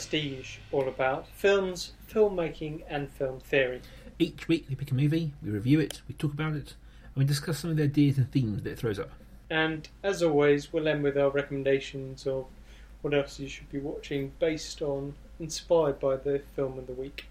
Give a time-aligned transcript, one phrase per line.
[0.00, 3.82] Welcome to The Prestige, all about films, filmmaking, and film theory.
[4.18, 6.74] Each week we pick a movie, we review it, we talk about it,
[7.04, 9.10] and we discuss some of the ideas and themes that it throws up.
[9.50, 12.46] And as always, we'll end with our recommendations of
[13.02, 17.26] what else you should be watching based on, inspired by the film of the week.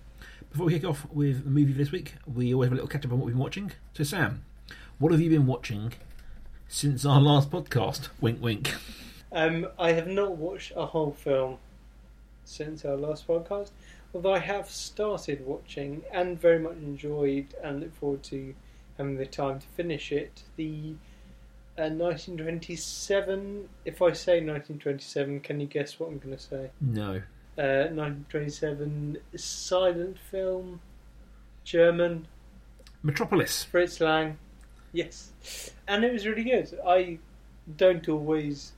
[0.52, 3.04] Before we kick off with the movie this week, we always have a little catch
[3.04, 3.72] up on what we've been watching.
[3.94, 4.44] So, Sam,
[5.00, 5.94] what have you been watching
[6.68, 8.10] since our last podcast?
[8.22, 8.76] Wink, wink.
[9.32, 11.58] Um, I have not watched a whole film
[12.50, 13.72] since our last podcast,
[14.14, 18.54] although I have started watching and very much enjoyed and look forward to
[18.98, 20.44] having the time to finish it.
[20.56, 20.96] The
[21.78, 23.70] uh, 1927.
[23.86, 26.72] If I say 1927, can you guess what I'm going to say?
[26.82, 27.22] No.
[27.58, 30.82] Uh, 1927 silent film,
[31.64, 32.28] German,
[33.04, 33.64] Metropolis.
[33.64, 34.38] Fritz Lang.
[34.92, 36.78] Yes, and it was really good.
[36.86, 37.20] I
[37.78, 38.72] don't always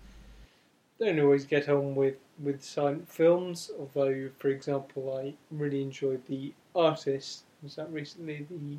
[1.00, 3.72] don't always get on with with silent films.
[3.80, 7.44] Although, for example, I really enjoyed the artist.
[7.64, 8.78] Was that recently the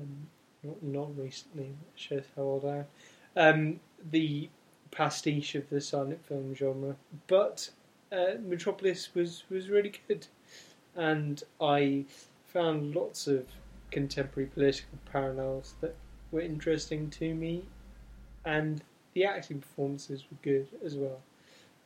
[0.00, 0.26] um,
[0.62, 1.64] not, not recently?
[1.68, 2.86] That shows how old I am.
[3.36, 4.48] Um, the
[4.90, 7.70] pastiche of the silent film genre, but
[8.12, 10.26] uh, Metropolis was was really good,
[10.94, 12.04] and I
[12.46, 13.46] found lots of
[13.90, 15.94] contemporary political parallels that
[16.30, 17.64] were interesting to me,
[18.44, 18.82] and
[19.14, 21.20] the acting performances were good as well,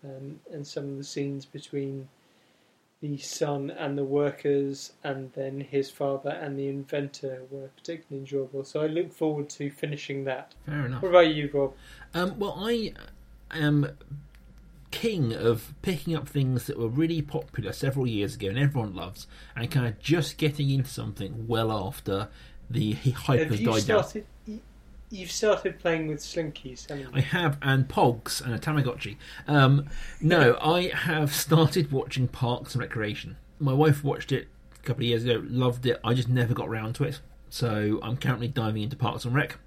[0.05, 2.09] um, and some of the scenes between
[3.01, 8.63] the son and the workers, and then his father and the inventor were particularly enjoyable.
[8.63, 10.55] So I look forward to finishing that.
[10.67, 11.03] Fair enough.
[11.03, 11.75] What about you, Rob?
[12.13, 12.93] Um, well, I
[13.51, 13.97] am
[14.91, 19.27] king of picking up things that were really popular several years ago and everyone loves,
[19.57, 22.29] and kind of just getting into something well after
[22.69, 24.05] the hype has died down.
[25.11, 26.89] You've started playing with Slinkies?
[27.13, 29.17] I have, and Pogs and a Tamagotchi.
[29.49, 29.89] Um,
[30.21, 33.37] no, I have started watching Parks and Recreation.
[33.59, 35.99] My wife watched it a couple of years ago, loved it.
[36.05, 37.21] I just never got round to it.
[37.49, 39.59] So I'm currently diving into Parks and Rec.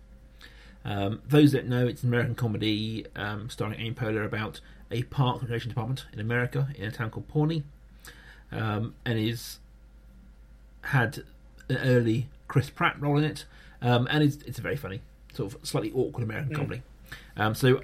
[0.86, 4.62] Um, those that know, it's an American comedy um, starring Amy Poehler about
[4.92, 7.64] a park and recreation department in America in a town called Pawnee,
[8.52, 9.60] um, and is
[10.82, 11.24] had
[11.70, 13.46] an early Chris Pratt role in it,
[13.82, 15.02] um, and it's, it's very funny,
[15.34, 16.56] sort of slightly awkward American Mm.
[16.56, 16.82] comedy.
[17.38, 17.82] Um, so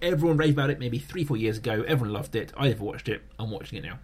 [0.00, 1.82] everyone raved about it maybe three, four years ago.
[1.86, 2.52] Everyone loved it.
[2.56, 3.22] I never watched it.
[3.38, 3.98] I'm watching it now.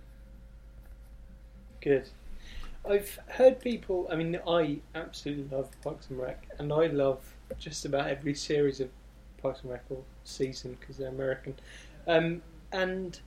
[1.81, 2.09] Good.
[2.89, 4.09] I've heard people.
[4.11, 7.21] I mean, I absolutely love Parks and Rec, and I love
[7.59, 8.89] just about every series of
[9.43, 11.55] Parks and Rec or season because they're American.
[12.07, 13.19] Um, and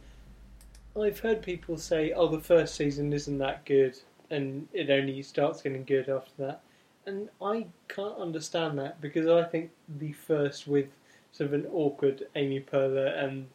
[1.00, 3.98] I've heard people say, "Oh, the first season isn't that good,
[4.30, 6.62] and it only starts getting good after that."
[7.06, 10.88] And I can't understand that because I think the first with
[11.32, 13.48] sort of an awkward Amy Poehler and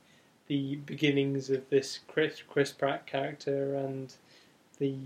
[0.49, 4.15] the beginnings of this Chris Chris Pratt character and
[4.79, 4.97] the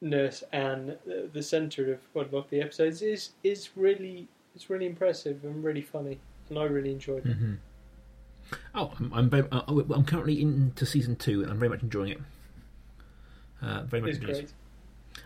[0.00, 4.86] nurse Anne, the, the centre of lot of the episodes, is is really it's really
[4.86, 6.18] impressive and really funny,
[6.48, 7.36] and I really enjoyed it.
[7.36, 7.54] Mm-hmm.
[8.74, 12.12] Oh, I'm I'm, very, uh, I'm currently into season two, and I'm very much enjoying
[12.12, 12.20] it.
[13.62, 14.40] Uh, very much It's enjoying it.
[14.40, 14.52] great.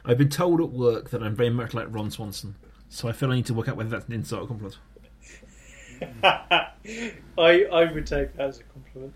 [0.04, 2.54] I've been told at work that I'm very much like Ron Swanson,
[2.88, 4.78] so I feel I need to work out whether that's an insult or a compliment.
[7.38, 9.14] I I would take that as a compliment.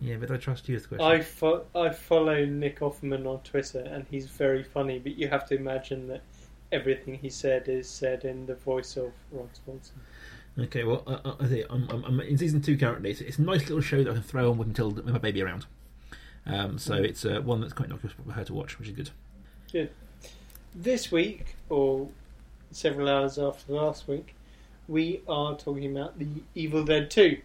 [0.00, 1.06] Yeah, but I trust you is the question.
[1.06, 4.98] I fo- I follow Nick Offerman on Twitter, and he's very funny.
[4.98, 6.22] But you have to imagine that
[6.72, 10.00] everything he said is said in the voice of Ron Swanson.
[10.58, 13.10] Okay, well, uh, I think I'm, I'm, I'm in season two currently.
[13.10, 15.18] It's, it's a nice little show that I can throw on with Matilda, with my
[15.18, 15.66] baby around.
[16.46, 19.10] Um, so it's uh, one that's quite nice for her to watch, which is good.
[19.72, 19.90] Good.
[20.74, 22.08] This week, or
[22.70, 24.34] several hours after last week,
[24.86, 27.38] we are talking about the Evil Dead Two.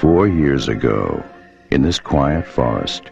[0.00, 1.24] Four years ago,
[1.72, 3.10] in this quiet forest,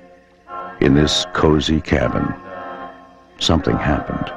[0.80, 2.32] in this cozy cabin,
[3.40, 4.32] something happened.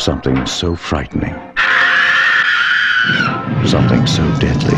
[0.00, 1.49] Something so frightening.
[3.66, 4.76] Something so deadly.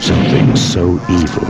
[0.00, 1.48] Something so evil.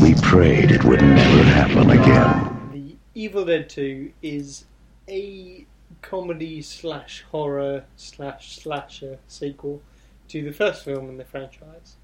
[0.00, 2.70] We prayed it would never happen again.
[2.72, 4.64] The Evil Dead 2 is
[5.08, 5.66] a
[6.00, 9.82] comedy slash horror slash slasher sequel
[10.28, 11.96] to the first film in the franchise.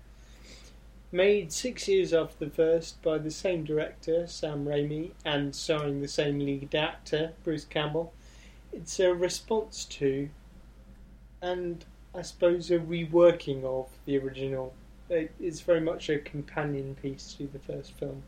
[1.11, 6.09] Made six years after the first by the same director, Sam Raimi, and starring the
[6.09, 8.13] same lead actor, Bruce Campbell,
[8.75, 10.29] it's a response to,
[11.41, 14.75] and I suppose a reworking of, the original
[15.09, 18.23] It's very much a companion piece to the first film.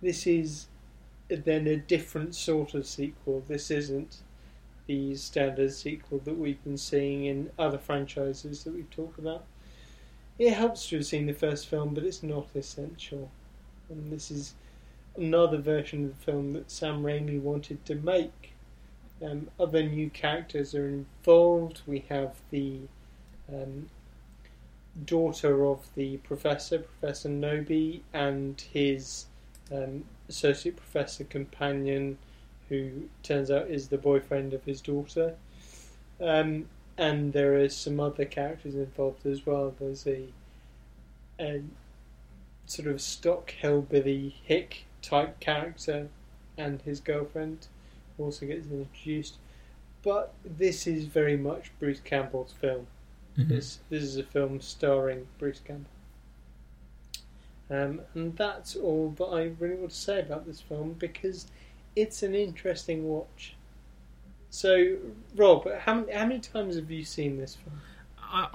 [0.00, 0.66] This is
[1.28, 3.44] then a different sort of sequel.
[3.46, 4.16] This isn't
[4.86, 9.44] the standard sequel that we've been seeing in other franchises that we've talked about.
[10.38, 13.30] It helps to have seen the first film, but it's not essential.
[13.88, 14.54] And this is
[15.16, 18.52] another version of the film that Sam Raimi wanted to make.
[19.22, 21.82] Um, other new characters are involved.
[21.86, 22.80] We have the
[23.48, 23.88] um,
[25.04, 29.26] daughter of the professor, Professor Knowby, and his
[29.70, 32.18] um, associate professor companion,
[32.68, 35.34] who turns out is the boyfriend of his daughter.
[36.20, 36.66] Um,
[36.98, 39.74] and there are some other characters involved as well.
[39.78, 40.26] There's a,
[41.40, 41.62] a
[42.66, 46.08] sort of stock hillbilly hick type character,
[46.56, 47.66] and his girlfriend
[48.18, 49.36] also gets introduced.
[50.02, 52.86] But this is very much Bruce Campbell's film.
[53.38, 53.48] Mhm.
[53.48, 55.90] This this is a film starring Bruce Campbell.
[57.70, 61.46] Um, and that's all that I really want to say about this film because
[61.96, 63.54] it's an interesting watch.
[64.56, 64.96] So,
[65.34, 67.80] Rob, how many, how many times have you seen this film?
[68.20, 68.48] I,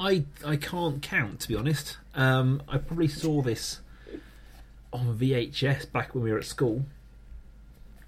[0.46, 1.98] I I can't count to be honest.
[2.14, 3.80] Um, I probably saw this
[4.94, 6.86] on VHS back when we were at school,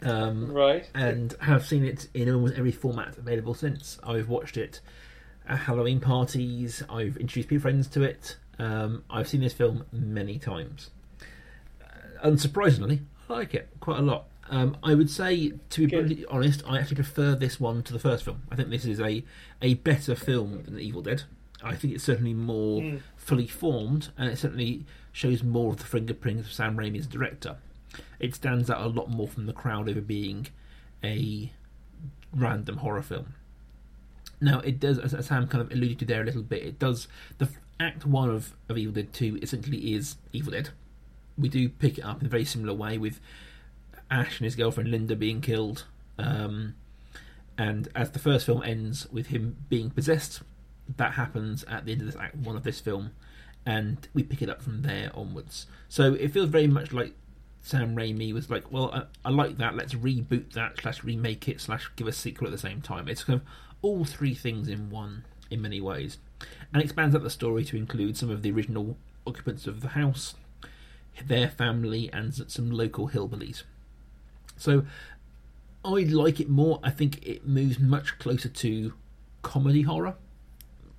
[0.03, 0.87] um, Right.
[0.93, 3.97] and have seen it in almost every format available since.
[4.03, 4.81] I've watched it
[5.47, 6.83] at Halloween parties.
[6.91, 8.37] I've introduced people friends to it.
[8.59, 10.91] Um, I've seen this film many times.
[11.83, 14.25] Uh, unsurprisingly, I like it quite a lot.
[14.49, 17.99] Um, I would say, to be brutally honest, I actually prefer this one to the
[17.99, 18.41] first film.
[18.51, 19.23] I think this is a,
[19.61, 21.23] a better film than Evil Dead.
[21.63, 23.01] I think it's certainly more Mm.
[23.17, 27.57] fully formed, and it certainly shows more of the fingerprints of Sam Raimi as director.
[28.19, 30.47] It stands out a lot more from the crowd over being
[31.03, 31.51] a
[32.33, 33.33] random horror film.
[34.41, 36.79] Now, it does, as, as Sam kind of alluded to there a little bit, it
[36.79, 37.07] does.
[37.39, 37.49] The
[37.79, 40.69] Act One of, of Evil Dead Two essentially is Evil Dead.
[41.37, 43.19] We do pick it up in a very similar way with
[44.11, 45.85] Ash and his girlfriend Linda being killed,
[46.17, 46.75] um,
[47.57, 50.41] and as the first film ends with him being possessed,
[50.97, 53.11] that happens at the end of this Act One of this film,
[53.65, 55.67] and we pick it up from there onwards.
[55.87, 57.13] So it feels very much like
[57.61, 59.75] Sam Raimi was like, well, I, I like that.
[59.75, 63.07] Let's reboot that slash remake it slash give a sequel at the same time.
[63.07, 63.47] It's kind of
[63.81, 66.17] all three things in one in many ways,
[66.73, 68.97] and expands out the story to include some of the original
[69.27, 70.35] occupants of the house,
[71.25, 73.63] their family, and some local hillbillies.
[74.59, 74.85] So
[75.83, 76.79] I like it more.
[76.83, 78.93] I think it moves much closer to
[79.41, 80.15] comedy horror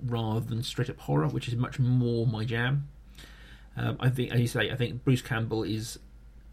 [0.04, 2.88] rather than straight up horror, which is much more my jam.
[3.76, 5.98] Um, I think, as you say, I think Bruce Campbell is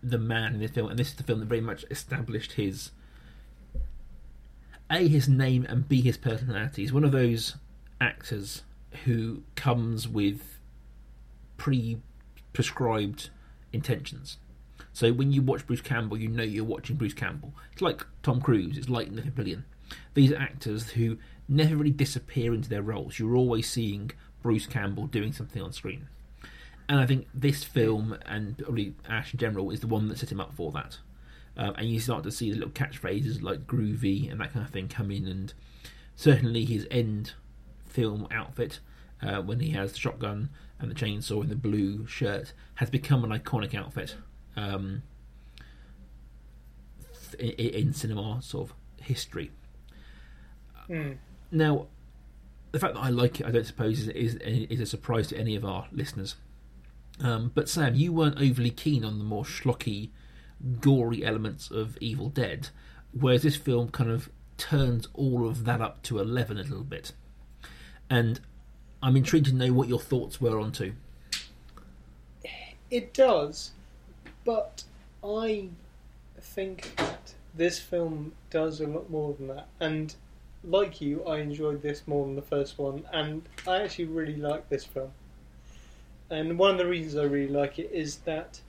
[0.03, 2.91] the man in this film, and this is the film that very much established his
[4.89, 6.81] a his name and b his personality.
[6.81, 7.55] He's one of those
[7.99, 8.63] actors
[9.05, 10.59] who comes with
[11.57, 13.29] pre-prescribed
[13.73, 14.37] intentions.
[14.97, 17.53] So when you watch Bruce Campbell, you know you're watching Bruce Campbell.
[17.71, 18.79] It's like Tom Cruise.
[18.79, 19.63] It's like Nathan Fillion.
[20.15, 23.19] These are actors who never really disappear into their roles.
[23.19, 24.09] You're always seeing
[24.41, 26.07] Bruce Campbell doing something on screen.
[26.89, 30.31] And I think this film and probably Ash in general is the one that set
[30.31, 30.97] him up for that.
[31.55, 34.71] Um, and you start to see the little catchphrases like groovy and that kind of
[34.71, 35.53] thing come in, and
[36.15, 37.33] certainly his end
[37.85, 38.79] film outfit
[39.21, 40.49] uh, when he has the shotgun
[40.79, 44.15] and the chainsaw and the blue shirt has become an iconic outfit
[44.57, 45.03] um,
[47.39, 49.51] in, in cinema sort of history.
[50.87, 51.13] Hmm.
[51.51, 51.87] Now,
[52.71, 55.37] the fact that I like it, I don't suppose is is, is a surprise to
[55.37, 56.35] any of our listeners.
[57.21, 60.09] Um, but Sam, you weren't overly keen on the more schlocky,
[60.81, 62.69] gory elements of Evil Dead,
[63.11, 67.13] whereas this film kind of turns all of that up to eleven a little bit.
[68.09, 68.39] And
[69.01, 70.93] I'm intrigued to know what your thoughts were on two.
[72.89, 73.71] It does,
[74.47, 74.85] but
[75.21, 75.67] I
[76.39, 79.67] think that this film does a lot more than that.
[79.81, 80.15] And
[80.63, 84.69] like you, I enjoyed this more than the first one, and I actually really like
[84.69, 85.11] this film.
[86.29, 88.61] And one of the reasons I really like it is that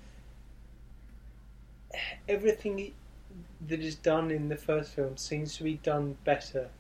[2.28, 2.92] everything
[3.68, 6.70] that is done in the first film seems to be done better.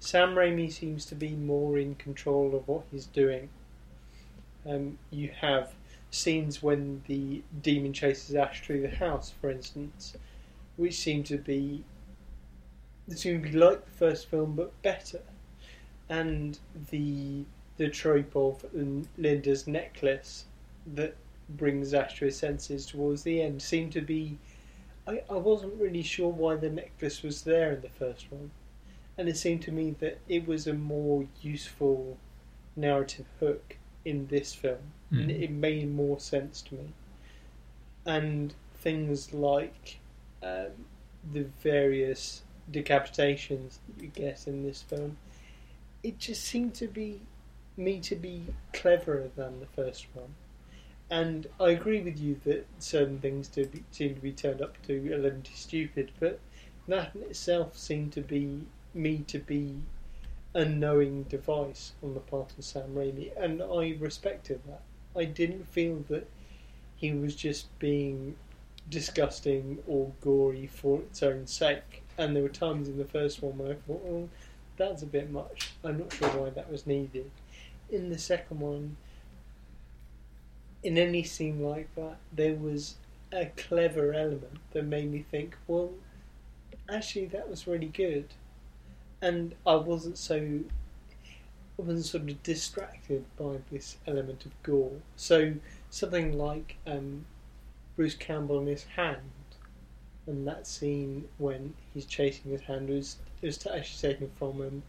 [0.00, 3.48] Sam Raimi seems to be more in control of what he's doing.
[4.68, 5.72] Um, you have
[6.14, 10.16] scenes when the demon chases Ash through the house, for instance,
[10.76, 11.84] which seem to be
[13.08, 15.20] seem to be like the first film but better,
[16.08, 16.58] and
[16.90, 17.44] the
[17.76, 18.64] the trope of
[19.18, 20.44] Linda's necklace
[20.94, 21.16] that
[21.48, 24.38] brings Ash to his senses towards the end seemed to be.
[25.06, 28.52] I, I wasn't really sure why the necklace was there in the first one,
[29.18, 32.16] and it seemed to me that it was a more useful
[32.76, 35.30] narrative hook in this film, Mm.
[35.30, 36.92] it made more sense to me.
[38.04, 39.98] And things like
[40.42, 40.86] um,
[41.32, 45.16] the various decapitations that you get in this film,
[46.02, 47.20] it just seemed to be
[47.76, 50.34] me to be cleverer than the first one.
[51.10, 54.80] And I agree with you that certain things to be, seem to be turned up
[54.86, 56.40] to eleven stupid, but
[56.88, 59.76] that in itself seemed to be me to be
[60.54, 64.82] a knowing device on the part of Sam Raimi, and I respected that.
[65.16, 66.28] I didn't feel that
[66.96, 68.36] he was just being
[68.88, 72.02] disgusting or gory for its own sake.
[72.16, 74.28] And there were times in the first one where I thought, oh,
[74.76, 75.72] that's a bit much.
[75.82, 77.30] I'm not sure why that was needed.
[77.90, 78.96] In the second one,
[80.82, 82.96] in any scene like that, there was
[83.32, 85.90] a clever element that made me think, well,
[86.88, 88.26] actually, that was really good.
[89.24, 90.36] And I wasn't so.
[91.78, 95.00] I wasn't sort of distracted by this element of gore.
[95.16, 95.54] So
[95.88, 97.24] something like um,
[97.96, 99.32] Bruce Campbell and his hand,
[100.26, 104.82] and that scene when he's chasing his hand was was actually taken from an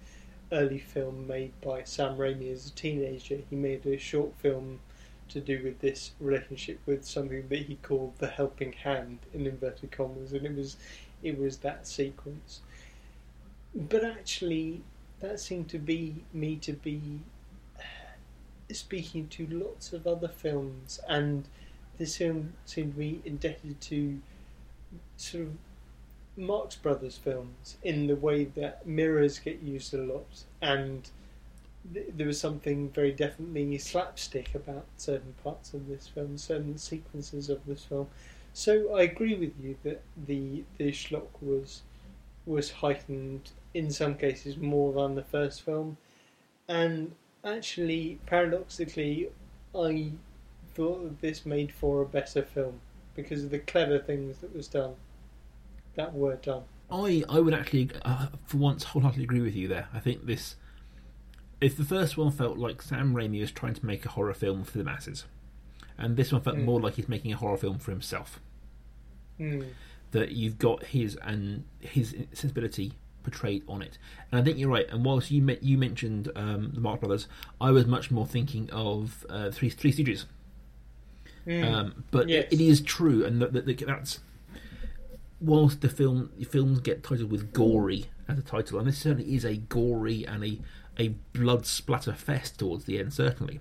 [0.51, 3.39] early film made by Sam Raimi as a teenager.
[3.49, 4.81] He made a short film
[5.29, 9.91] to do with this relationship with something that he called the helping hand in inverted
[9.91, 10.75] commas, and it was
[11.23, 12.59] it was that sequence.
[13.75, 14.83] But actually,
[15.19, 17.19] that seemed to be me to be
[17.77, 17.81] uh,
[18.73, 21.47] speaking to lots of other films, and
[21.97, 24.21] this film seemed to be indebted to
[25.17, 25.57] sort of
[26.37, 31.09] Marx Brothers films in the way that mirrors get used a lot, and
[31.93, 37.49] th- there was something very definitely slapstick about certain parts of this film, certain sequences
[37.49, 38.07] of this film.
[38.53, 41.83] So I agree with you that the the schlock was
[42.45, 45.97] was heightened in some cases more than the first film,
[46.67, 47.11] and
[47.43, 49.29] actually, paradoxically,
[49.77, 50.13] I
[50.73, 52.79] thought that this made for a better film
[53.15, 54.95] because of the clever things that was done,
[55.95, 56.63] that were done.
[56.89, 59.89] I I would actually, uh, for once, wholeheartedly agree with you there.
[59.93, 60.55] I think this,
[61.59, 64.63] if the first one felt like Sam Raimi was trying to make a horror film
[64.63, 65.25] for the masses,
[65.97, 66.65] and this one felt Mm.
[66.65, 68.39] more like he's making a horror film for himself.
[69.37, 69.63] Hmm.
[70.11, 72.93] That you've got his and his sensibility
[73.25, 73.97] portrayed on it,
[74.31, 74.87] and I think you're right.
[74.89, 77.27] And whilst you me- you mentioned um, the Marx Brothers,
[77.59, 80.25] I was much more thinking of uh, Three Three Stooges.
[81.43, 81.63] Hmm.
[81.63, 82.47] Um, but Yes.
[82.51, 84.19] it is true, and that, that, that that's
[85.41, 89.35] whilst the film the films get titled with gory as a title, and this certainly
[89.35, 90.59] is a gory and a
[90.97, 93.13] a blood splatter fest towards the end.
[93.13, 93.59] Certainly,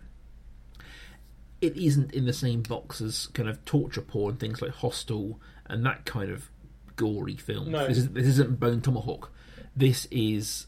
[1.60, 5.84] it isn't in the same box as kind of torture porn things like Hostel and
[5.84, 6.48] that kind of
[6.96, 7.70] gory film.
[7.72, 7.86] No.
[7.88, 9.32] This, is, this isn't Bone Tomahawk.
[9.76, 10.66] This is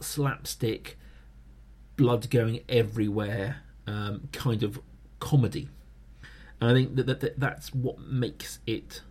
[0.00, 0.98] slapstick,
[1.96, 4.80] blood going everywhere, um, kind of
[5.18, 5.68] comedy.
[6.60, 9.02] And I think that, that, that that's what makes it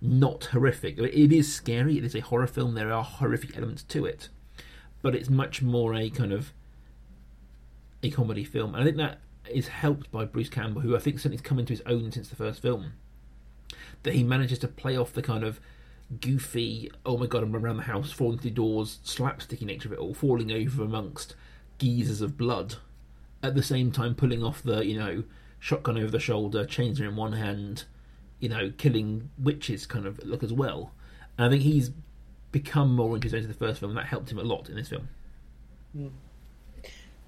[0.00, 0.98] not horrific.
[0.98, 1.98] It is scary.
[1.98, 2.74] It is a horror film.
[2.74, 4.28] There are horrific elements to it,
[5.02, 6.52] but it's much more a kind of
[8.02, 8.74] a comedy film.
[8.74, 9.18] And I think that
[9.50, 12.28] is helped by Bruce Campbell, who I think certainly has come into his own since
[12.28, 12.92] the first film.
[14.02, 15.58] That he manages to play off the kind of
[16.20, 19.98] goofy, oh my god, I'm around the house, falling through doors, slapsticky nature of it
[19.98, 21.34] all, falling over amongst
[21.78, 22.76] geysers of blood,
[23.42, 25.24] at the same time pulling off the, you know,
[25.58, 27.84] shotgun over the shoulder, chainsaw in one hand,
[28.38, 30.92] you know, killing witches kind of look as well.
[31.36, 31.90] And I think he's
[32.52, 35.08] become more into the first film, and that helped him a lot in this film.
[35.92, 36.08] Hmm.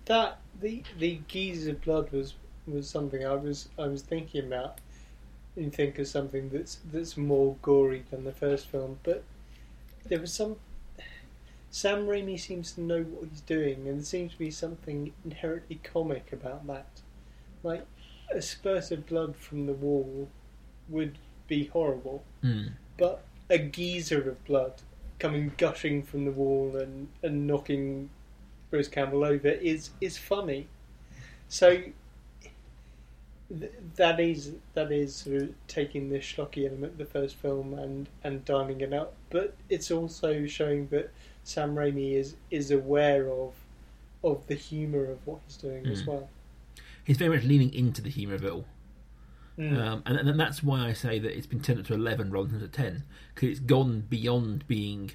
[0.04, 2.34] That the the geese of blood was
[2.66, 4.78] was something I was I was thinking about
[5.56, 9.24] and think of something that's that's more gory than the first film, but
[10.08, 10.56] there was some
[11.70, 15.80] Sam Raimi seems to know what he's doing and there seems to be something inherently
[15.82, 17.00] comic about that.
[17.62, 17.84] Like
[18.30, 20.28] a spurt of blood from the wall
[20.88, 22.72] would be horrible, Mm.
[22.96, 24.74] but a geyser of blood
[25.18, 28.10] coming gushing from the wall and, and knocking
[28.70, 30.68] Bruce Campbell over is is funny.
[31.48, 31.82] So
[33.48, 37.74] th- that is that is sort of taking the schlocky element of the first film
[37.74, 41.10] and and dialing it up, but it's also showing that
[41.44, 43.54] Sam Raimi is is aware of
[44.24, 46.06] of the humour of what he's doing as Mm.
[46.06, 46.28] well.
[47.04, 48.64] He's very much leaning into the humour of it all.
[49.56, 49.78] Mm.
[49.78, 52.48] Um, and, and that's why I say that it's been turned up to 11 rather
[52.48, 55.12] than to 10, because it's gone beyond being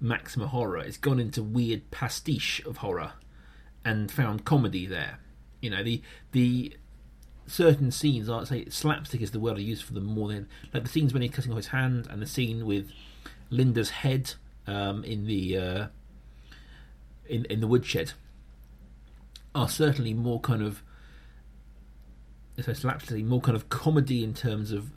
[0.00, 0.78] maximum horror.
[0.78, 3.12] It's gone into weird pastiche of horror
[3.84, 5.18] and found comedy there.
[5.62, 6.76] You know, the the
[7.46, 10.82] certain scenes, I'd say slapstick is the word I use for them more than like
[10.82, 12.88] the scenes when he's cutting off his hand and the scene with
[13.50, 14.34] Linda's head
[14.66, 15.86] um, in the uh,
[17.26, 18.12] in in the woodshed.
[19.54, 20.82] are certainly more kind of
[22.62, 24.90] so slapstick, more kind of comedy in terms of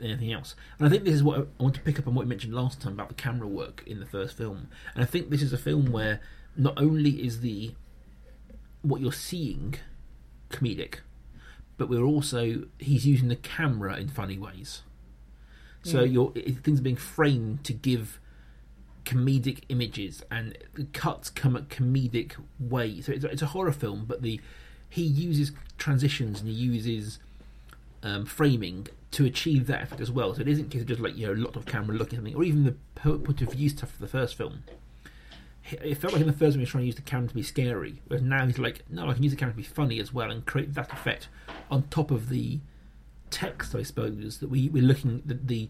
[0.00, 0.54] anything else.
[0.78, 2.54] And I think this is what I, want to pick up on what you mentioned
[2.54, 4.68] last time about the camera work in the first film.
[4.94, 6.20] And I think this is a film where
[6.56, 7.74] not only is the
[8.82, 9.74] what you're seeing
[10.50, 11.00] comedic,
[11.78, 14.82] but we're also he's using the camera in funny ways.
[15.84, 18.20] So you're it, things are being framed to give
[19.04, 23.06] comedic images, and the cuts come at comedic ways.
[23.06, 24.40] So it's, a- it's a horror film, but the
[24.90, 27.18] he uses transitions and he uses
[28.02, 30.34] um, framing to achieve that effect as well.
[30.34, 32.24] So it isn't case of just like you know a lot of camera looking at
[32.24, 34.64] something, or even the point of view stuff for the first film.
[35.70, 37.34] It felt like in the first one he was trying to use the camera to
[37.34, 40.00] be scary, whereas now he's like, no, I can use the camera to be funny
[40.00, 41.28] as well and create that effect
[41.70, 42.60] on top of the
[43.30, 45.68] text, I suppose, that we we're looking the the,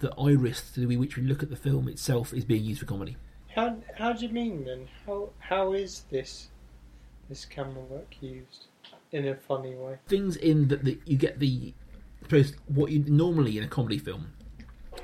[0.00, 3.16] the iris through which we look at the film itself is being used for comedy.
[3.54, 4.88] How how do you mean then?
[5.06, 6.48] How how is this
[7.28, 8.66] this camera work used
[9.12, 9.98] in a funny way?
[10.06, 11.72] things in that the, you get the
[12.22, 14.32] suppose what you normally in a comedy film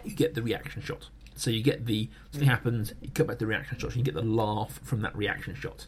[0.05, 3.45] you get the reaction shot so you get the something happens you cut back to
[3.45, 5.87] the reaction shot and you get the laugh from that reaction shot.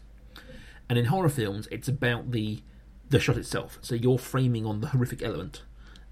[0.88, 2.62] And in horror films it's about the
[3.09, 3.79] the shot itself.
[3.83, 5.62] So you're framing on the horrific element.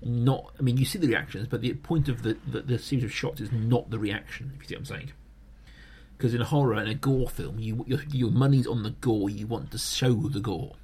[0.03, 3.05] Not i mean you see the reactions but the point of the the, the series
[3.05, 5.12] of shots is not the reaction if you see what i'm saying.
[6.17, 9.31] Because in a horror and a gore film you your, your money's on the gore
[9.31, 10.76] you want to show the gore.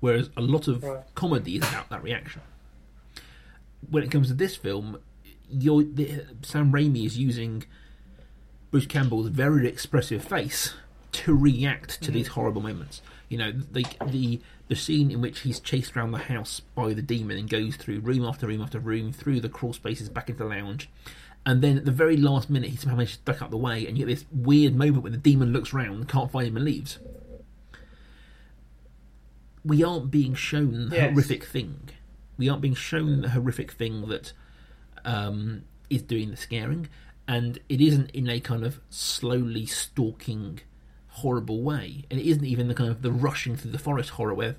[0.00, 1.02] Whereas a lot of Right.
[1.14, 2.42] comedy is about that reaction.
[3.88, 4.98] When it comes to this film,
[5.50, 7.64] you're, the, Sam Raimi is using
[8.70, 10.74] Bruce Campbell's very expressive face
[11.12, 12.32] to react to these mm.
[12.32, 13.00] horrible moments.
[13.28, 17.02] You know, the the the scene in which he's chased around the house by the
[17.02, 20.42] demon and goes through room after room after room through the crawl spaces back into
[20.42, 20.88] the lounge.
[21.44, 23.86] And then at the very last minute, he somehow manages to duck out the way,
[23.86, 26.64] and you get this weird moment when the demon looks round, can't find him, and
[26.64, 26.98] leaves.
[29.64, 31.10] We aren't being shown the Yes.
[31.12, 31.90] horrific thing.
[32.36, 34.32] We aren't being shown the horrific thing that
[35.06, 36.88] um, is doing the scaring,
[37.26, 40.60] and it isn't in a kind of slowly stalking,
[41.08, 44.34] horrible way, and it isn't even the kind of the rushing through the forest horror
[44.34, 44.54] way.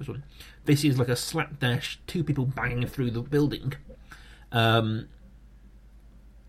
[0.66, 3.74] This is like a slapdash, two people banging through the building,
[4.52, 5.08] um,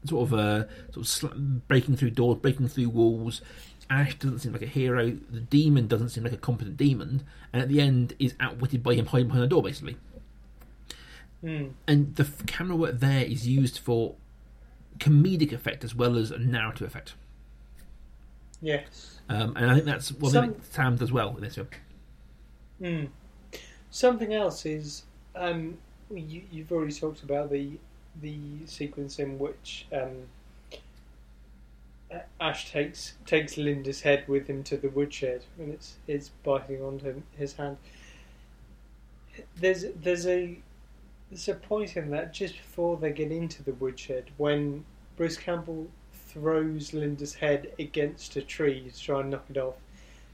[0.04, 3.42] sort of uh, sort of sla- breaking through doors, breaking through walls.
[3.90, 5.16] Ash doesn't seem like a hero.
[5.30, 8.94] The demon doesn't seem like a competent demon, and at the end is outwitted by
[8.94, 9.96] him hiding behind a door, basically
[11.40, 11.68] Hmm.
[11.86, 14.16] and the f- camera work there is used for
[14.98, 17.14] comedic effect as well as a narrative effect.
[18.60, 19.20] Yes.
[19.28, 21.68] Um, and I think that's one Some- thing Sam does well in this film.
[22.82, 23.04] Hmm.
[23.90, 25.04] Something else is
[25.36, 25.78] um,
[26.10, 27.78] you, you've already talked about the
[28.20, 30.26] the sequence in which um,
[32.40, 37.22] Ash takes takes Linda's head with him to the woodshed and it's it's biting onto
[37.36, 37.76] his hand.
[39.56, 40.58] There's there's a
[41.30, 44.84] there's a point in that just before they get into the woodshed when
[45.16, 49.74] Bruce Campbell throws Linda's head against a tree to try and knock it off.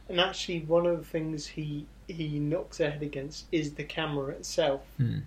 [0.09, 4.33] And actually, one of the things he he knocks her head against is the camera
[4.35, 5.20] itself, Hmm.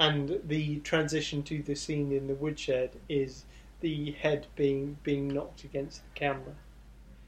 [0.00, 3.44] and the transition to the scene in the woodshed is
[3.80, 6.54] the head being being knocked against the camera.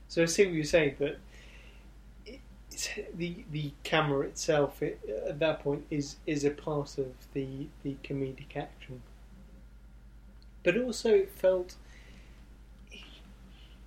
[0.09, 1.19] So I see what you're saying, but
[3.15, 7.97] the the camera itself it, at that point is is a part of the the
[8.05, 9.03] comedic action.
[10.63, 11.77] But also, it felt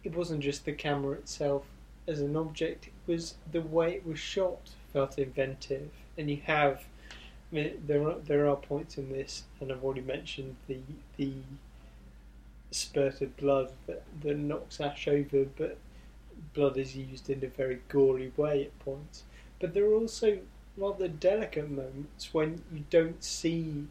[0.03, 1.63] it wasn't just the camera itself
[2.07, 6.85] as an object; it was the way it was shot felt inventive, and you have.
[7.51, 10.79] I mean, there are there are points in this, and I've already mentioned the
[11.17, 11.33] the
[12.71, 15.77] spurted blood that, that knocks Ash over, but
[16.53, 19.23] blood is used in a very gory way at points.
[19.59, 20.39] But there are also
[20.77, 23.87] rather delicate moments when you don't see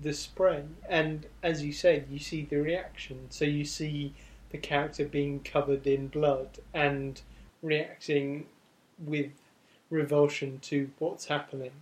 [0.00, 3.26] the spray, and as you said, you see the reaction.
[3.30, 4.14] So you see
[4.50, 7.20] the character being covered in blood and
[7.62, 8.46] reacting
[8.98, 9.32] with
[9.90, 11.72] revulsion to what's happening.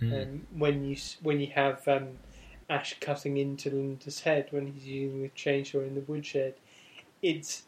[0.00, 2.18] Um, when you when you have um,
[2.70, 6.54] Ash cutting into Linda's head when he's using the chainsaw in the woodshed,
[7.20, 7.64] it's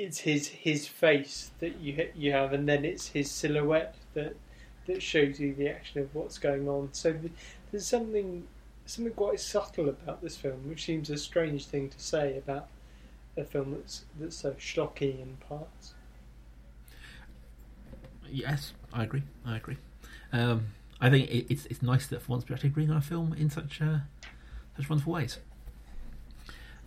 [0.00, 4.34] it's his his face that you you have, and then it's his silhouette that
[4.86, 6.88] that shows you the action of what's going on.
[6.92, 7.32] So th-
[7.70, 8.46] there's something
[8.86, 12.68] something quite subtle about this film, which seems a strange thing to say about
[13.36, 15.94] a film that's that's so shocking in parts.
[18.28, 19.22] Yes, I agree.
[19.44, 19.76] I agree.
[20.32, 20.68] Um,
[21.00, 23.50] I think it, it's it's nice that for once we're actually on a film in
[23.50, 23.98] such uh,
[24.76, 25.38] such wonderful ways.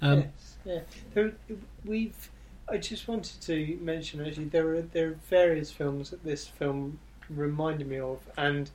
[0.02, 0.80] Um, yes, yeah.
[1.14, 1.34] There,
[1.86, 2.30] we've
[2.68, 7.00] I just wanted to mention actually there are there are various films that this film
[7.30, 8.70] reminded me of, and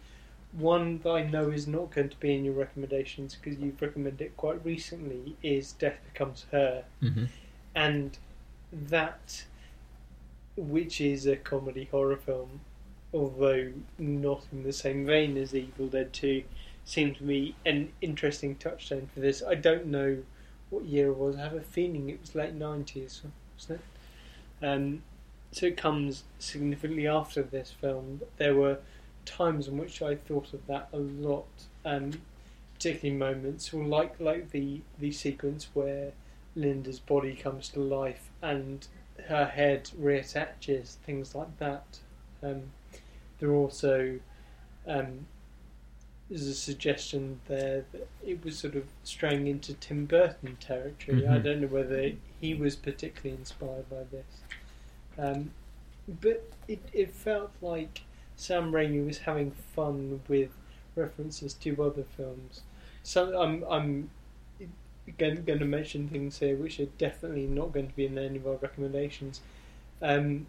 [0.52, 4.20] one that I know is not going to be in your recommendations because you've recommended
[4.20, 7.24] it quite recently is Death Becomes Her, Mm-hmm.
[7.74, 8.18] and
[8.72, 9.44] that,
[10.56, 12.60] which is a comedy horror film,
[13.12, 16.44] although not in the same vein as Evil Dead Two,
[16.84, 19.42] seemed to be an interesting touchstone for this.
[19.42, 20.18] I don't know
[20.70, 21.36] what year it was.
[21.36, 23.22] I have a feeling it was late nineties,
[23.58, 24.64] wasn't it?
[24.66, 25.02] Um,
[25.52, 28.20] so it comes significantly after this film.
[28.36, 28.78] There were
[29.24, 31.46] times in which I thought of that a lot,
[31.84, 32.12] um,
[32.74, 36.12] particularly moments, or like like the the sequence where
[36.54, 38.86] Linda's body comes to life and
[39.26, 41.98] her head reattaches, things like that.
[42.42, 42.62] Um,
[43.38, 44.18] there are also
[44.86, 45.26] um,
[46.28, 51.26] there's a suggestion there that it was sort of straying into Tim Burton territory.
[51.26, 51.42] I Mhm.
[51.42, 54.42] don't know whether he was particularly inspired by this,
[55.18, 55.50] um,
[56.20, 58.02] but it it felt like
[58.36, 60.50] Sam Raimi was having fun with
[60.94, 62.62] references to other films.
[63.02, 64.10] So I'm I'm
[65.16, 68.36] going, going to mention things here which are definitely not going to be in any
[68.36, 69.40] of our recommendations.
[70.02, 70.46] Um,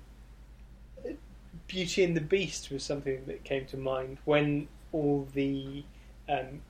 [1.68, 5.84] Beauty and the Beast was something that came to mind when all the
[6.28, 6.62] um,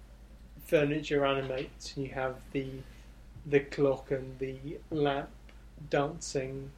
[0.65, 1.95] furniture animates.
[1.95, 2.67] and You have the
[3.49, 4.57] the clock and the
[4.91, 5.29] lamp
[5.89, 6.71] dancing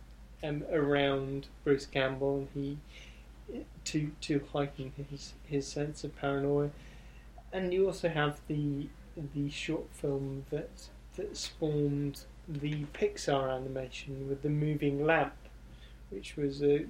[0.43, 2.77] um, around Bruce Campbell, and he
[3.85, 6.69] to to heighten his his sense of paranoia.
[7.53, 8.87] And you also have the
[9.33, 15.33] the short film that that spawned the Pixar animation with the moving lamp,
[16.09, 16.85] which was a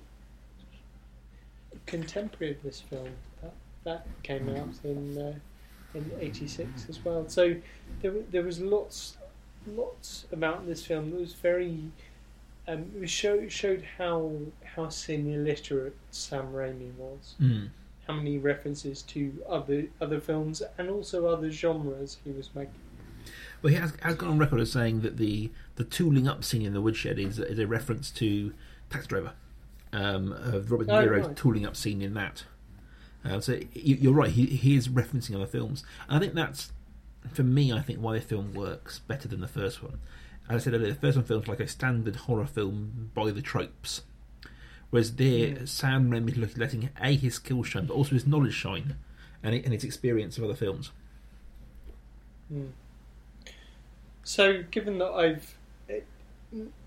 [1.85, 3.09] contemporary of this film.
[3.41, 5.33] That that came out in uh,
[5.93, 7.27] in '86 as well.
[7.27, 7.55] So
[8.01, 9.17] there there was lots
[9.67, 11.91] lots about this film that was very.
[12.67, 14.32] Um, it show, showed how
[14.63, 17.69] how semi literate Sam Raimi was Mm.
[18.08, 22.76] how many references to other other films and also other genres he was making.
[23.62, 26.63] Well, he has, has gone on record as saying that the, the tooling up scene
[26.63, 28.54] in the woodshed is, is a reference to
[28.89, 29.34] Taxi Driver,
[29.93, 31.36] um, of Robert De Oh, Niro's right.
[31.36, 32.45] tooling up scene in that.
[33.24, 35.84] Uh, so you, you're right, he, he is referencing other films.
[36.10, 36.71] And I think that's,
[37.34, 39.99] for me, I think why the film works better than the first one.
[40.49, 43.41] As I said earlier, the first one feels like a standard horror film by the
[43.41, 44.01] tropes.
[44.89, 45.67] Whereas there, Mm.
[45.69, 48.95] Sam Raimi is letting A, his skills shine, but also his knowledge shine,
[49.41, 50.91] and, and his experience of other films.
[52.49, 52.67] Hmm.
[54.23, 55.55] So, given that I've
[55.89, 56.01] eh,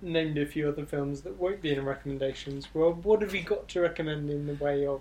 [0.03, 3.69] named a few other films that won't be in recommendations, well, what have you got
[3.69, 5.01] to recommend in the way of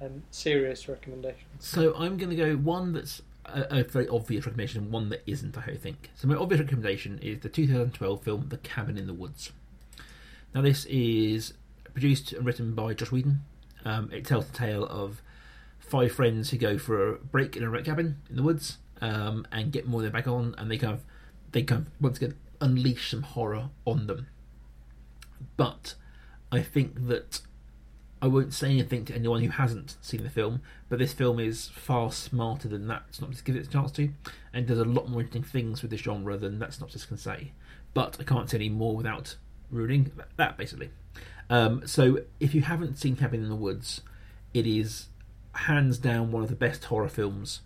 [0.00, 1.44] um, serious recommendations?
[1.58, 3.20] So I'm going to go one that's
[3.52, 6.10] a, a very obvious recommendation and one that isn't, I think.
[6.14, 9.52] So my obvious recommendation is the 2012 film The Cabin in the Woods.
[10.54, 11.54] Now this is
[11.92, 13.40] produced and written by Joss Whedon.
[13.84, 15.22] Um, it tells the tale of
[15.78, 19.46] five friends who go for a break in a wreck cabin in the woods um,
[19.50, 21.04] and get more their back on, and they kind of
[21.50, 24.28] they kind of once again unleash some horror on them.
[25.56, 25.94] But
[26.50, 27.40] I think that
[28.22, 31.68] I won't say anything to anyone who hasn't seen the film, but this film is
[31.70, 34.10] far smarter than that synopsis gives it a chance to,
[34.52, 37.50] and does a lot more interesting things with this genre than that synopsis can say.
[37.94, 39.34] But I can't say any more without
[39.72, 40.90] ruining that, basically.
[41.50, 44.02] Um, so if you haven't seen Cabin in the Woods,
[44.54, 45.08] it is
[45.54, 47.62] hands down one of the best horror films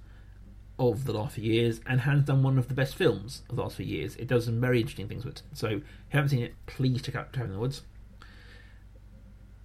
[0.78, 3.62] of the last few years, and hands down one of the best films of the
[3.62, 4.16] last few years.
[4.16, 5.42] It does some very interesting things with it.
[5.52, 7.82] So if you haven't seen it, please check out Cabin in the Woods.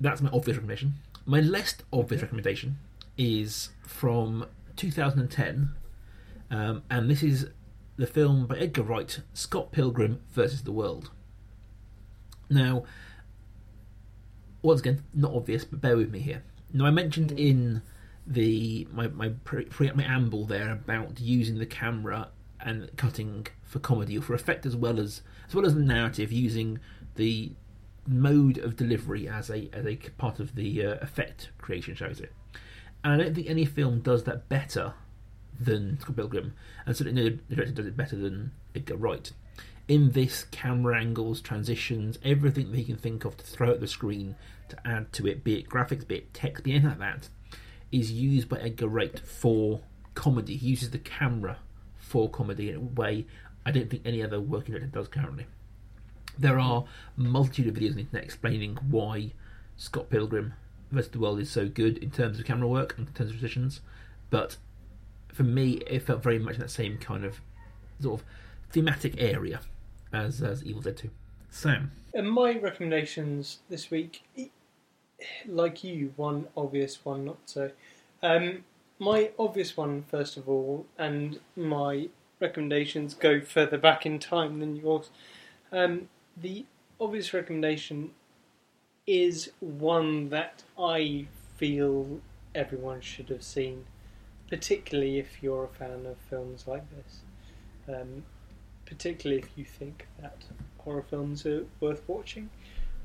[0.01, 0.95] That's my obvious recommendation.
[1.25, 2.79] My less obvious recommendation
[3.17, 5.75] is from 2010,
[6.49, 7.49] um, and this is
[7.97, 11.11] the film by Edgar Wright, Scott Pilgrim versus the World.
[12.49, 12.83] Now,
[14.63, 16.43] once again, not obvious, but bear with me here.
[16.73, 17.83] Now, I mentioned in
[18.25, 24.33] the my my pre-amble there about using the camera and cutting for comedy or for
[24.33, 26.79] effect as well as as well as the narrative, using
[27.15, 27.51] the
[28.07, 32.29] mode of delivery as a as a part of the uh, effect creation, we say?
[33.03, 34.93] And I don't think any film does that better
[35.59, 36.53] than Scott Pilgrim,
[36.85, 39.31] and certainly no director does it better than Edgar Wright.
[39.87, 43.87] In this, camera angles, transitions, everything that he can think of to throw at the
[43.87, 44.35] screen
[44.69, 47.29] to add to it, be it graphics, be it text, be anything like that,
[47.91, 49.81] is used by Edgar Wright for
[50.13, 50.55] comedy.
[50.55, 51.57] He uses the camera
[51.97, 53.25] for comedy in a way
[53.65, 55.45] I don't think any other working director does currently.
[56.37, 56.85] There are
[57.17, 59.33] a multitude of videos on the internet explaining why
[59.77, 60.53] Scott Pilgrim
[60.91, 61.11] vs.
[61.11, 63.81] the World is so good in terms of camera work and in terms of positions,
[64.29, 64.57] but
[65.33, 67.41] for me, it felt very much in that same kind of
[67.99, 68.25] sort of
[68.71, 69.61] thematic area
[70.11, 71.09] as as Evil Dead Two.
[71.49, 71.91] Sam.
[72.13, 74.23] And my recommendations this week,
[75.45, 77.71] like you, one obvious, one not so.
[78.23, 78.63] Um,
[78.99, 84.75] my obvious one, first of all, and my recommendations go further back in time than
[84.75, 85.09] yours.
[85.71, 86.65] Um, the
[86.99, 88.11] obvious recommendation
[89.07, 92.21] is one that I feel
[92.53, 93.85] everyone should have seen,
[94.49, 97.21] particularly if you're a fan of films like this.
[97.87, 98.23] Um,
[98.91, 100.43] particularly if you think that
[100.79, 102.49] horror films are worth watching.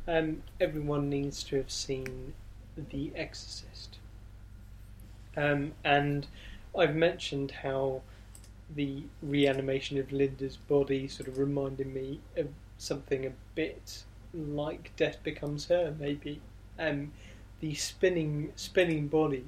[0.09, 2.35] Um, everyone needs to have seen
[2.91, 3.99] The Exorcist.
[5.37, 6.27] Um, and
[6.77, 8.03] I've mentioned how
[8.75, 15.23] the reanimation of Linda's body sort of reminded me of something a bit like Death
[15.23, 16.41] Becomes Her, maybe.
[16.79, 17.13] Um,
[17.61, 19.45] the spinning spinning body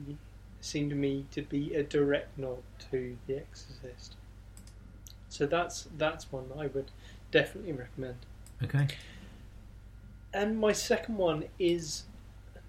[0.60, 4.16] seemed to me to be a direct nod to The Exorcist.
[5.28, 6.90] So that's that's one I would
[7.30, 8.16] definitely recommend.
[8.62, 8.88] Okay.
[10.32, 12.04] And my second one is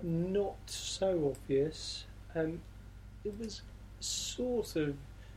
[0.01, 2.05] not so obvious.
[2.35, 2.61] Um,
[3.23, 3.61] it was
[3.99, 4.95] sort of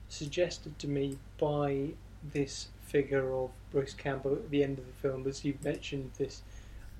[0.08, 1.88] suggested to me by
[2.32, 6.42] this figure of Bruce Campbell at the end of the film, as you mentioned, this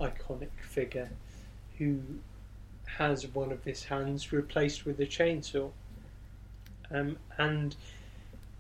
[0.01, 1.11] iconic figure
[1.77, 2.01] who
[2.87, 5.71] has one of his hands replaced with a chainsaw.
[6.91, 7.77] Um, and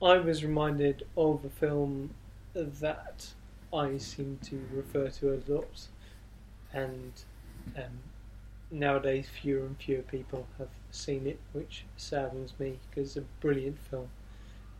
[0.02, 2.10] I was reminded of a film
[2.54, 3.26] that
[3.72, 5.86] I seem to refer to a lot,
[6.72, 7.12] and
[7.76, 7.98] um,
[8.70, 13.78] nowadays fewer and fewer people have seen it, which saddens me because it's a brilliant
[13.78, 14.08] film.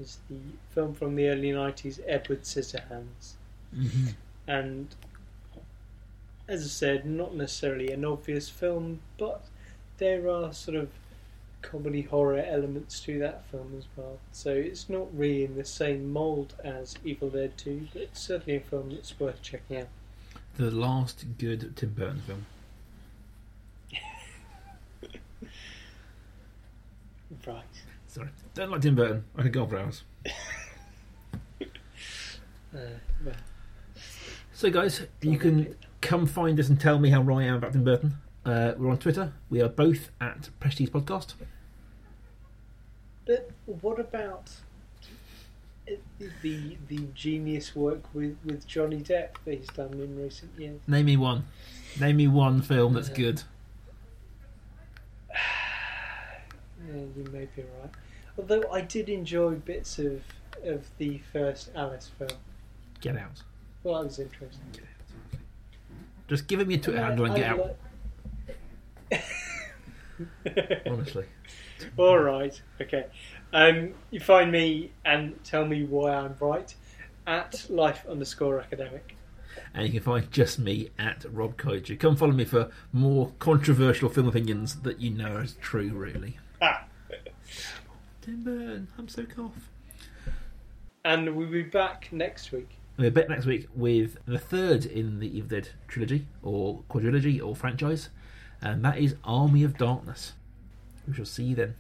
[0.03, 0.37] It's the
[0.75, 3.35] film from the early 90s, Edward Scissorhands.
[3.75, 4.09] Mm-hmm.
[4.47, 4.89] And
[6.49, 9.45] as I said, not necessarily an obvious film, but
[9.99, 10.91] there are sort of
[11.63, 14.19] comedy horror elements to that film as well.
[14.33, 18.57] So it's not really in the same mould as Evil Dead 2, but it's certainly
[18.57, 19.89] a film that's worth checking out.
[20.57, 22.47] The last good Tim Burton film.
[27.47, 27.65] Right.
[28.13, 28.29] Sorry.
[28.53, 29.25] Don't like Tim Burton.
[29.37, 30.05] I could go on for hours.
[32.75, 32.79] Uh,
[33.23, 33.35] well,
[34.55, 37.75] So, guys, you can come find us and tell me how wrong I am about
[37.75, 38.15] Tim Burton.
[38.47, 39.35] Uh, we're on Twitter.
[39.51, 41.35] We are both at Prestige Podcast.
[43.27, 44.53] but what about
[46.41, 50.81] the the genius work with, with Johnny Depp that he's done in recent years?
[50.87, 51.45] Name me one.
[52.01, 53.43] Name me one film that's good.
[56.89, 57.91] Yeah, you may be right.
[58.39, 60.23] Although I did enjoy bits of
[60.65, 62.31] of the first Alice film.
[63.01, 63.43] Get out.
[63.83, 64.61] Well, that was interesting.
[66.29, 67.77] Just give me a Twitter handle and get out.
[69.13, 69.21] out.
[70.87, 71.25] Honestly.
[71.97, 72.61] All right.
[72.81, 73.07] Okay.
[73.53, 76.75] Um, you find me and tell me why I'm right
[77.27, 79.17] at life underscore academic.
[79.75, 81.99] And you can find just me at Rob Koju.
[81.99, 86.39] Come follow me for more controversial film opinions that you know is true, really.
[88.21, 89.69] Tim Burton, I'm so cough.
[91.05, 92.77] And we'll be back next week.
[92.97, 97.57] We're back next week with the third in the Evil Dead trilogy, or quadrilogy, or
[97.57, 98.11] franchise,
[98.61, 100.35] and that is Army of Darkness.
[101.09, 101.75] We shall see you then.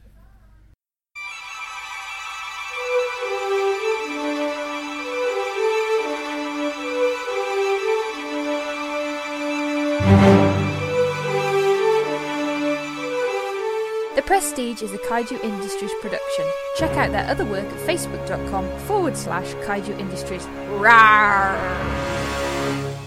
[14.52, 16.44] Prestige is a Kaiju Industries production.
[16.76, 20.44] Check out their other work at facebook.com forward slash Kaiju Industries.
[20.76, 21.56] Rawr.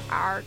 [0.10, 0.44] Arg.